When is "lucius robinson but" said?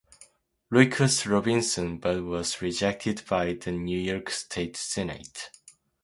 0.71-2.23